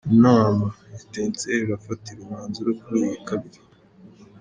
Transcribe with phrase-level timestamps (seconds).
[0.13, 0.65] Inama:
[0.97, 3.59] Etincelles irafatira umwanzuro kuri uyu Kabiri.